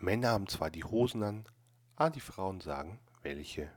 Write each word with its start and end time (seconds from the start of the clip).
Männer 0.00 0.30
haben 0.30 0.46
zwar 0.48 0.70
die 0.70 0.84
Hosen 0.84 1.22
an, 1.22 1.44
aber 1.94 2.10
die 2.10 2.20
Frauen 2.20 2.60
sagen, 2.60 2.98
welche. 3.22 3.70